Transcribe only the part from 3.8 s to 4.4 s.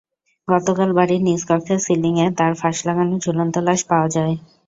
পাওয়া যায়।